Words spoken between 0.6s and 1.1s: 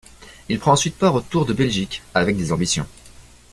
ensuite